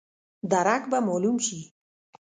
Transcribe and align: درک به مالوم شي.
درک 0.51 0.83
به 0.91 0.99
مالوم 1.07 1.37
شي. 1.45 1.59